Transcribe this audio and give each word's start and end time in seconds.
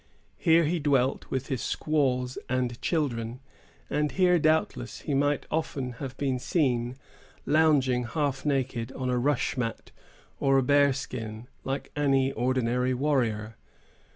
Here 0.39 0.63
he 0.63 0.79
dwelt, 0.79 1.29
with 1.29 1.49
his 1.49 1.61
squaws 1.61 2.39
and 2.49 2.81
children; 2.81 3.39
and 3.87 4.11
here, 4.11 4.39
doubtless, 4.39 5.01
he 5.01 5.13
might 5.13 5.45
often 5.51 5.91
have 6.01 6.17
been 6.17 6.39
seen, 6.39 6.95
lounging, 7.45 8.05
half 8.05 8.43
naked, 8.43 8.91
on 8.93 9.11
a 9.11 9.19
rush 9.19 9.57
mat, 9.57 9.91
or 10.39 10.57
a 10.57 10.63
bear 10.63 10.91
skin, 10.91 11.45
like 11.63 11.91
any 11.95 12.31
ordinary 12.31 12.95
warrior. 12.95 13.57